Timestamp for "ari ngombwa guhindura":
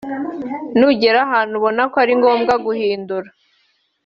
2.03-3.29